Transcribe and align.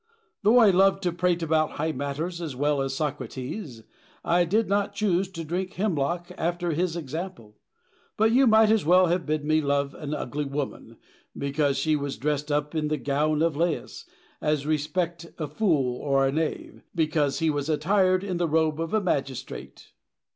Though 0.41 0.57
I 0.57 0.71
loved 0.71 1.03
to 1.03 1.11
prate 1.11 1.43
about 1.43 1.73
high 1.73 1.91
matters 1.91 2.41
as 2.41 2.55
well 2.55 2.81
as 2.81 2.95
Socrates, 2.95 3.83
I 4.25 4.45
did 4.45 4.67
not 4.67 4.95
choose 4.95 5.29
to 5.33 5.43
drink 5.43 5.73
hemlock 5.73 6.31
after 6.39 6.71
his 6.71 6.95
example. 6.95 7.59
But 8.17 8.31
you 8.31 8.47
might 8.47 8.71
as 8.71 8.83
well 8.83 9.05
have 9.05 9.27
bid 9.27 9.45
me 9.45 9.61
love 9.61 9.93
an 9.93 10.15
ugly 10.15 10.45
woman, 10.45 10.97
because 11.37 11.77
she 11.77 11.95
was 11.95 12.17
dressed 12.17 12.51
up 12.51 12.73
in 12.73 12.87
the 12.87 12.97
gown 12.97 13.43
of 13.43 13.55
Lais, 13.55 14.03
as 14.41 14.65
respect 14.65 15.27
a 15.37 15.47
fool 15.47 15.97
or 15.97 16.25
a 16.25 16.31
knave, 16.31 16.81
because 16.95 17.37
he 17.37 17.51
was 17.51 17.69
attired 17.69 18.23
in 18.23 18.37
the 18.37 18.47
robe 18.49 18.81
of 18.81 18.95
a 18.95 19.01
magistrate. 19.03 19.91